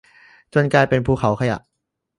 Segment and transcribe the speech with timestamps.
[0.53, 1.57] จนกลายเป็นภูเขาขยะ